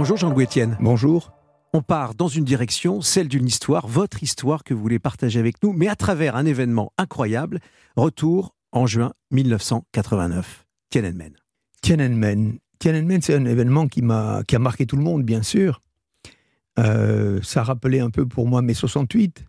[0.00, 0.78] Bonjour Jean-Louis Etienne.
[0.80, 1.30] Bonjour.
[1.74, 5.62] On part dans une direction, celle d'une histoire, votre histoire que vous voulez partager avec
[5.62, 7.60] nous, mais à travers un événement incroyable.
[7.96, 10.64] Retour en juin 1989.
[10.88, 11.34] Tiananmen.
[11.82, 12.58] Tiananmen.
[12.78, 15.82] Tiananmen, c'est un événement qui, m'a, qui a marqué tout le monde, bien sûr.
[16.78, 19.44] Euh, ça rappelait un peu pour moi mai 68.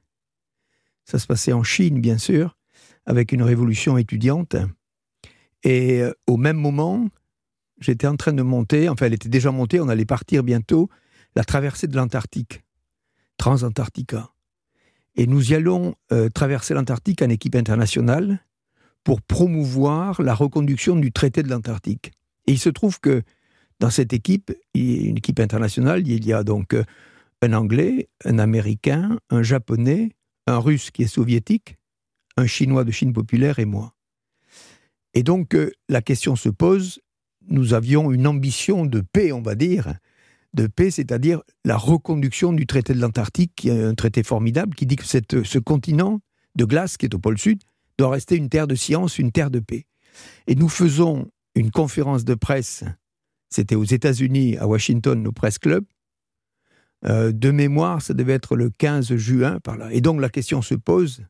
[1.05, 2.57] Ça se passait en Chine, bien sûr,
[3.05, 4.57] avec une révolution étudiante.
[5.63, 7.07] Et euh, au même moment,
[7.81, 10.89] j'étais en train de monter, enfin elle était déjà montée, on allait partir bientôt,
[11.35, 12.63] la traversée de l'Antarctique,
[13.37, 14.29] Transantarctica.
[15.15, 18.39] Et nous y allons euh, traverser l'Antarctique en équipe internationale
[19.03, 22.11] pour promouvoir la reconduction du traité de l'Antarctique.
[22.47, 23.23] Et il se trouve que
[23.79, 26.83] dans cette équipe, une équipe internationale, il y a donc euh,
[27.41, 30.11] un Anglais, un Américain, un Japonais,
[30.47, 31.77] un Russe qui est soviétique,
[32.37, 33.93] un Chinois de Chine populaire et moi.
[35.13, 36.99] Et donc euh, la question se pose,
[37.49, 39.93] nous avions une ambition de paix, on va dire,
[40.53, 44.85] de paix, c'est-à-dire la reconduction du traité de l'Antarctique, qui est un traité formidable, qui
[44.85, 46.21] dit que ce continent
[46.55, 47.61] de glace, qui est au pôle sud,
[47.97, 49.85] doit rester une terre de science, une terre de paix.
[50.47, 52.83] Et nous faisons une conférence de presse,
[53.49, 55.85] c'était aux États-Unis, à Washington, au Press Club.
[57.05, 59.91] Euh, de mémoire, ça devait être le 15 juin, par là.
[59.91, 61.25] Et donc la question se pose,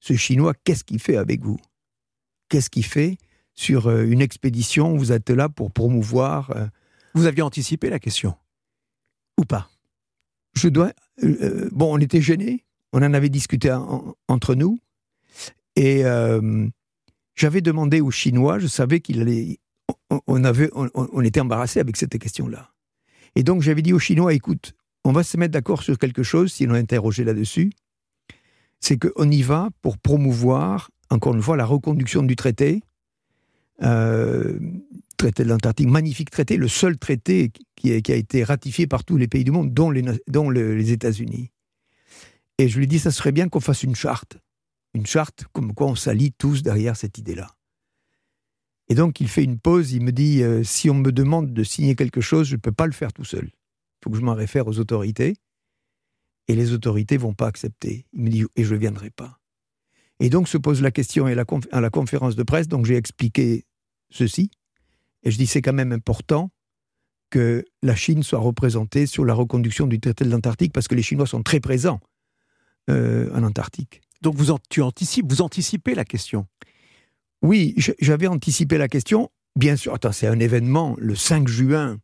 [0.00, 1.58] ce Chinois, qu'est-ce qu'il fait avec vous?
[2.48, 3.18] Qu'est-ce qu'il fait?
[3.58, 6.52] Sur euh, une expédition Vous êtes là pour promouvoir...
[6.56, 6.66] Euh,
[7.14, 8.36] vous aviez anticipé la question
[9.36, 9.68] Ou pas?
[10.54, 10.92] Je dois...
[11.72, 13.76] bon, on était gênés, on en avait discuté
[14.28, 14.78] entre nous,
[15.74, 16.02] et
[17.34, 19.58] j'avais demandé aux Chinois, je savais qu'il allait.
[20.26, 22.70] On, avait, on, était embarrassé avec cette question-là.
[23.36, 26.52] Et donc j'avais dit aux Chinois, écoute, on va se mettre d'accord sur quelque chose,
[26.52, 27.70] si on a interrogé là-dessus,
[28.80, 32.82] c'est qu'on y va pour promouvoir, encore une fois, la reconduction du traité,
[33.82, 34.58] euh,
[35.16, 39.28] traité de l'Antarctique, magnifique traité, le seul traité qui a, été ratifié par tous les
[39.28, 41.50] pays du monde, dont les, États-Unis.
[42.58, 44.38] Et je lui dit, ça serait bien qu'on fasse une charte
[44.94, 47.54] une charte comme quoi on s'allie tous derrière cette idée-là.
[48.88, 51.62] Et donc il fait une pause, il me dit euh, si on me demande de
[51.62, 53.46] signer quelque chose, je ne peux pas le faire tout seul.
[53.46, 55.36] Il faut que je m'en réfère aux autorités.
[56.50, 58.06] Et les autorités vont pas accepter.
[58.14, 59.38] Il me dit et je ne viendrai pas.
[60.20, 63.66] Et donc se pose la question à la conférence de presse, donc j'ai expliqué
[64.10, 64.50] ceci.
[65.22, 66.50] Et je dis c'est quand même important
[67.30, 71.02] que la Chine soit représentée sur la reconduction du traité de l'Antarctique parce que les
[71.02, 72.00] Chinois sont très présents
[72.88, 74.00] euh, en Antarctique.
[74.22, 76.46] Donc vous, tu anticipes, vous anticipez la question?
[77.42, 79.30] Oui, j'avais anticipé la question.
[79.56, 81.98] Bien sûr, attends, c'est un événement, le 5 juin,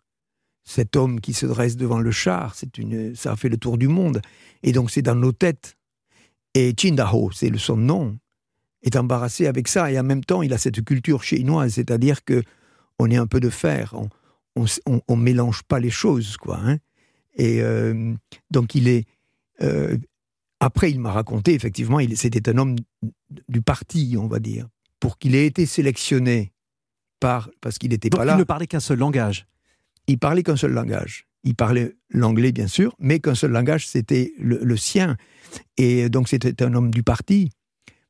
[0.64, 3.78] cet homme qui se dresse devant le char, c'est une, ça a fait le tour
[3.78, 4.20] du monde.
[4.62, 5.76] Et donc c'est dans nos têtes.
[6.54, 8.16] Et Chindaho, c'est le son nom,
[8.84, 9.90] est embarrassé avec ça.
[9.90, 12.42] Et en même temps, il a cette culture chinoise, c'est-à-dire que
[13.00, 13.94] on est un peu de fer,
[14.54, 14.66] on,
[15.08, 16.60] on, mélange pas les choses, quoi.
[16.64, 16.78] Hein.
[17.36, 18.14] Et euh,
[18.52, 19.04] donc il est
[19.62, 19.96] euh,
[20.64, 22.76] après, il m'a raconté, effectivement, c'était un homme
[23.48, 24.66] du parti, on va dire,
[24.98, 26.52] pour qu'il ait été sélectionné
[27.20, 28.34] par, parce qu'il n'était pas là.
[28.34, 29.46] Il ne parlait qu'un seul langage.
[30.06, 31.26] Il parlait qu'un seul langage.
[31.42, 35.18] Il parlait l'anglais, bien sûr, mais qu'un seul langage, c'était le, sien.
[35.76, 37.50] Et donc, c'était un homme du parti.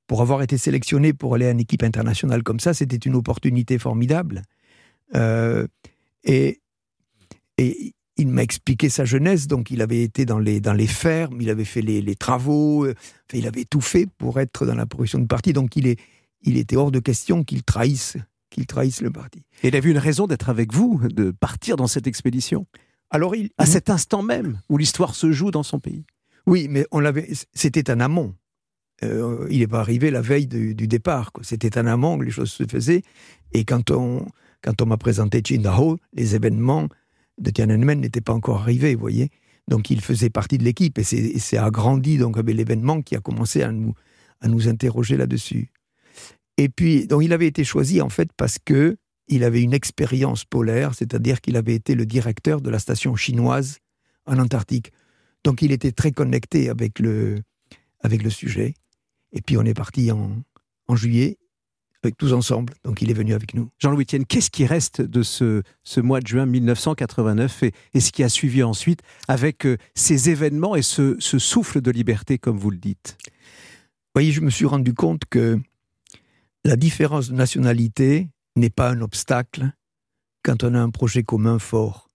[0.06, 3.78] Pour avoir été sélectionné pour aller à une équipe internationale comme ça, c'était une opportunité
[3.78, 4.42] formidable.
[5.14, 5.66] Euh,
[6.24, 6.60] et,
[7.58, 11.40] et il m'a expliqué sa jeunesse, donc il avait été dans les, dans les fermes,
[11.40, 12.94] il avait fait les, travaux, euh,
[13.32, 15.98] il avait tout fait pour être dans la profession du parti, donc il, est,
[16.42, 18.16] il était hors de question qu'il trahisse,
[18.50, 19.42] qu'il trahisse le parti.
[19.62, 22.66] Et il avait une raison d'être avec vous, de partir dans cette expédition?
[23.10, 26.04] Alors il, À cet instant même où l'histoire se joue dans son pays?
[26.46, 28.34] Oui, mais on l'avait, c'était un amont.
[29.02, 31.32] Euh, il n'est pas arrivé la veille du, départ.
[31.42, 33.02] C'était un amont, les choses se faisaient.
[33.52, 34.26] Et quand on,
[34.62, 36.88] quand on m'a présenté Chindaho, les événements
[37.38, 39.30] de Tiananmen n'était pas encore arrivé, vous voyez.
[39.68, 43.62] Donc il faisait partie de l'équipe et c'est agrandi donc avec l'événement qui a commencé
[43.62, 43.94] à nous,
[44.40, 45.70] à nous interroger là-dessus.
[46.56, 50.44] Et puis, donc il avait été choisi en fait parce que il avait une expérience
[50.44, 53.78] polaire, c'est-à-dire qu'il avait été le directeur de la station chinoise
[54.26, 54.92] en Antarctique.
[55.44, 57.40] Donc il était très connecté avec le,
[58.00, 58.74] avec le sujet.
[59.34, 60.30] Et puis on est parti en,
[60.88, 61.36] en juillet
[62.04, 62.74] avec tous ensemble.
[62.84, 63.70] Donc il est venu avec nous.
[63.78, 68.12] Jean-Louis Etienne, qu'est-ce qui reste de ce, ce mois de juin 1989 et, et ce
[68.12, 72.58] qui a suivi ensuite avec euh, ces événements et ce, ce, souffle de liberté, comme
[72.58, 73.16] vous le dites?
[73.22, 75.58] Vous voyez, je me suis rendu compte que
[76.64, 79.72] la différence de nationalité n'est pas un obstacle
[80.42, 82.08] quand on a un projet commun fort.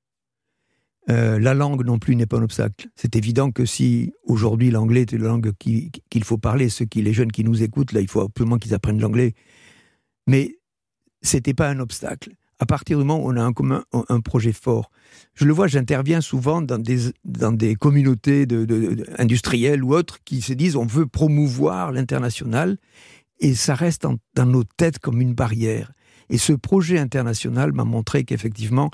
[1.10, 2.88] Euh, la langue non plus n'est pas un obstacle.
[2.96, 7.14] C'est évident que si aujourd'hui l'anglais est la langue qu'il faut parler, ceux qui, les
[7.14, 9.34] jeunes qui nous écoutent, là, il faut absolument qu'ils apprennent l'anglais
[10.30, 10.60] mais
[11.22, 12.32] c'était pas un obstacle.
[12.62, 14.92] à partir du moment où on a un, commun, un projet fort.
[15.34, 18.46] Je le vois, j'interviens souvent dans des, dans des communautés
[19.18, 22.78] industrielles ou autres qui se disent on veut promouvoir l'international
[23.40, 25.94] et ça reste dans nos têtes comme une barrière.
[26.30, 28.92] Et ce projet international m'a montré qu'effectivement,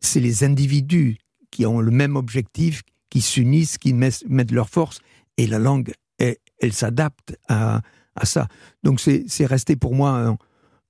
[0.00, 1.18] c'est les individus
[1.50, 5.00] qui ont le même objectif, qui s'unissent, qui mettent leur force,
[5.36, 7.82] et la langue, elle, s'adapte à,
[8.24, 8.48] ça.
[8.82, 10.36] Donc c'est resté pour moi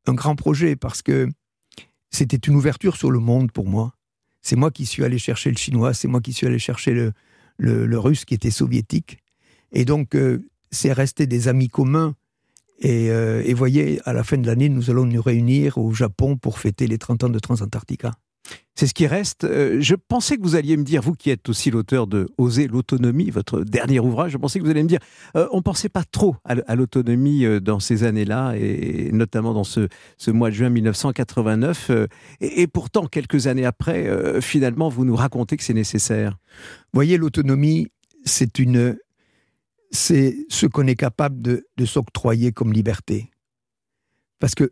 [0.06, 1.28] un, grand projet parce que
[2.10, 3.92] c'était une ouverture sur le monde pour moi.
[4.40, 7.10] C'est moi qui suis allé chercher le chinois, c'est moi qui suis allé chercher
[7.58, 9.18] le, russe qui était soviétique.
[9.72, 12.14] Et donc, euh, c'est resté des amis communs.
[12.80, 16.58] Et, euh, voyez, à la fin de l'année, nous allons nous réunir au Japon pour
[16.58, 18.14] fêter les 30 ans de Transantarctica.
[18.78, 19.42] C'est ce qui reste.
[19.42, 22.68] Euh, je pensais que vous alliez me dire, vous qui êtes aussi l'auteur de Oser
[22.68, 25.00] l'autonomie, votre dernier ouvrage, je pensais que vous alliez me dire,
[25.34, 29.64] euh, on ne pensait pas trop à, l'autonomie euh, dans ces années-là, et notamment dans
[29.64, 29.88] ce,
[30.30, 31.90] mois de juin 1989.
[32.40, 36.38] Et, pourtant, quelques années après, finalement, vous nous racontez que c'est nécessaire.
[36.92, 37.88] Voyez, l'autonomie,
[38.24, 38.96] c'est une,
[39.90, 43.32] c'est ce qu'on est capable de, s'octroyer comme liberté.
[44.38, 44.70] Parce que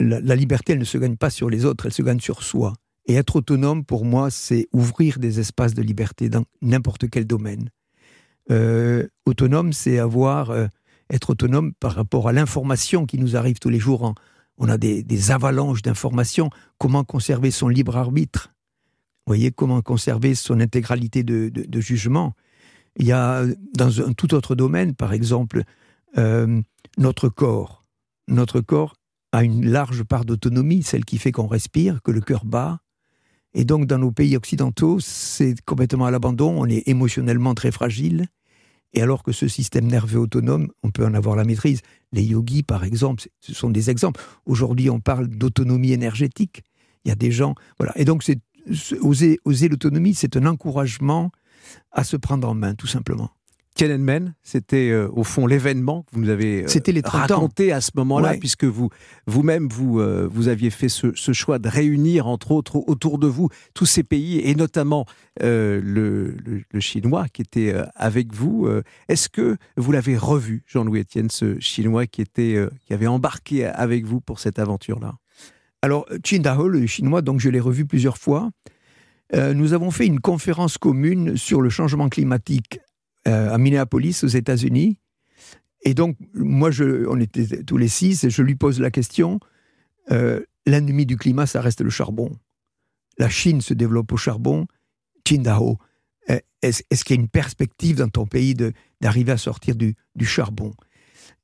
[0.00, 2.72] la liberté, elle ne se gagne pas sur les autres, elle se gagne sur soi.
[3.08, 7.70] Et être autonome, pour moi, c'est ouvrir des espaces de liberté dans n'importe quel domaine.
[8.50, 10.66] Euh, autonome, c'est avoir, euh,
[11.10, 14.14] être autonome par rapport à l'information qui nous arrive tous les jours.
[14.58, 16.50] on a des, avalanches d'informations.
[16.78, 18.52] Comment conserver son libre arbitre?
[19.26, 22.34] Vous voyez, comment conserver son intégralité de, jugement?
[22.96, 23.44] Il y a,
[23.74, 25.62] dans un tout autre domaine, par exemple,
[26.18, 26.60] euh,
[26.98, 27.84] notre corps.
[28.26, 28.96] Notre corps
[29.32, 32.80] a une large part d'autonomie, celle qui fait qu'on respire, que le cœur bat,
[33.54, 36.54] et donc, dans nos pays occidentaux, c'est complètement à l'abandon.
[36.58, 38.26] On est émotionnellement très fragile.
[38.94, 41.80] Et alors que ce système nerveux autonome, on peut en avoir la maîtrise.
[42.12, 44.20] Les yogis, par exemple, ce sont des exemples.
[44.46, 46.62] Aujourd'hui, on parle d'autonomie énergétique.
[47.04, 47.54] Il y a des gens.
[47.78, 47.92] Voilà.
[47.98, 48.24] Et donc,
[49.02, 51.30] oser, oser l'autonomie, c'est un encouragement
[51.92, 53.30] à se prendre en main, tout simplement.
[53.78, 58.34] Tiananmen, c'était euh, au fond l'événement que vous nous avez euh, raconté à ce moment-là,
[58.34, 58.90] puisque vous
[59.28, 63.50] vous-même vous euh, vous aviez fait ce, choix de réunir entre autres autour de vous
[63.74, 65.06] tous ces pays et notamment
[65.40, 66.34] le,
[66.80, 68.68] chinois qui était avec vous.
[69.08, 74.04] Est-ce que vous l'avez revu, Jean-Louis Etienne, ce chinois qui était qui avait embarqué avec
[74.04, 75.14] vous pour cette aventure-là?
[75.82, 78.50] Alors Qin Dao, le chinois, donc je l'ai revu plusieurs fois.
[79.32, 82.80] nous avons fait une conférence commune sur le changement climatique
[83.28, 84.98] euh, à Minneapolis, aux États-Unis.
[85.82, 89.38] Et donc, moi, on était tous les six, et je lui pose la question
[90.10, 92.34] euh, l'ennemi du climat, ça reste le charbon.
[93.18, 94.66] La Chine se développe au charbon.
[95.24, 95.76] Qingdao,
[96.30, 98.54] euh, est-ce qu'il y a une perspective dans ton pays
[99.00, 100.72] d'arriver à sortir du, charbon?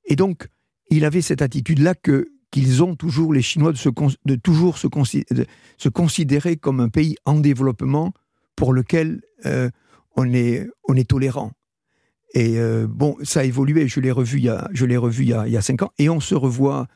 [0.07, 0.49] Et donc,
[0.89, 4.87] il avait cette attitude-là que qu'ils ont toujours, les Chinois, de, toujours se,
[5.89, 8.15] considérer comme un pays en développement
[8.55, 9.23] pour lequel
[10.15, 11.51] on, est, on est tolérant.
[12.35, 13.87] Et euh, bon, ça a évolué.
[13.87, 15.63] Je l'ai revu il y a, je l'ai revu il y, a, il y a
[15.63, 15.93] cinq ans.
[15.99, 16.89] Et on se revoit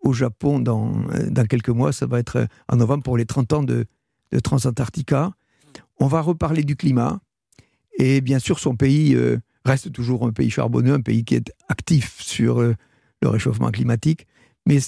[0.00, 1.92] au Japon dans, euh, dans quelques mois.
[1.92, 3.86] Ça va être euh, en novembre pour les 30 ans de,
[4.42, 5.30] Transantarctica.
[6.00, 7.20] On va reparler du climat.
[7.98, 9.16] Et bien sûr, son pays
[9.64, 12.74] reste toujours un pays charbonneux, un pays qui est actif sur le
[13.22, 14.26] réchauffement climatique.
[14.66, 14.78] Mais,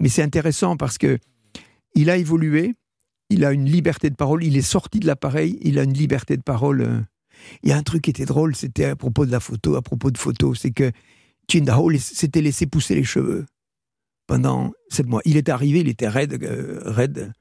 [0.00, 1.18] mais c'est intéressant parce que
[1.94, 2.74] il a évolué.
[3.28, 4.42] Il a une liberté de parole.
[4.42, 5.58] Il est sorti de l'appareil.
[5.60, 7.04] Il a une liberté de parole
[7.62, 9.82] il y a un truc qui était drôle, c'était à propos de la photo, à
[9.82, 10.90] propos de photos, c'est que
[11.48, 13.46] Qingdao s'était laissé pousser les cheveux
[14.26, 15.20] pendant sept mois.
[15.24, 17.32] Il est arrivé, il était raide, euh, raide.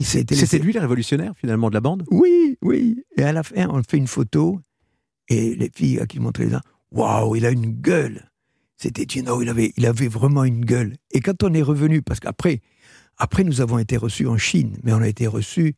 [0.00, 2.04] C'était lui le révolutionnaire finalement de la bande?
[2.10, 3.04] Oui, oui.
[3.16, 4.60] Et à la fin, on fait une photo
[5.28, 8.30] et les filles à qui montraient ça, waouh, il a une gueule.
[8.76, 10.96] C'était Qingdao, il avait, il avait vraiment une gueule.
[11.12, 12.60] Et quand on est revenu, parce qu'après,
[13.16, 15.76] après nous avons été reçus en Chine, mais on a été reçus,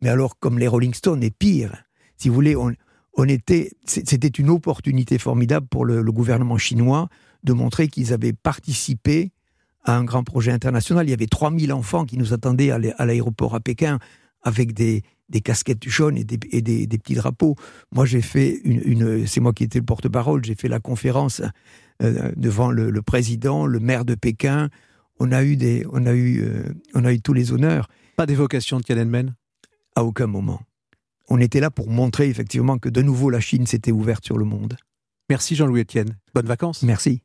[0.00, 1.84] mais alors comme les Rolling Stones et pire
[2.22, 7.08] si vous voulez, on, était, c'était une opportunité formidable pour le, gouvernement chinois
[7.42, 9.32] de montrer qu'ils avaient participé
[9.82, 11.08] à un grand projet international.
[11.08, 13.98] Il y avait 3000 enfants qui nous attendaient à l'aéroport à Pékin
[14.44, 15.02] avec des,
[15.42, 17.56] casquettes jaunes et des, petits drapeaux.
[17.90, 21.42] Moi, j'ai fait une, c'est moi qui étais le porte-parole, j'ai fait la conférence
[22.04, 24.68] euh, devant le, président, le maire de Pékin.
[25.18, 26.62] On a eu des, on a eu, euh,
[26.94, 27.88] on a eu tous les honneurs.
[28.16, 29.34] Pas d'évocation de Tiananmen?
[29.96, 30.60] À aucun moment
[31.32, 34.44] on était là pour montrer effectivement que de nouveau la Chine s'était ouverte sur le
[34.44, 34.76] monde.
[35.30, 36.18] Merci Jean-Louis Etienne.
[36.34, 36.82] Bonnes vacances.
[36.82, 37.22] Merci.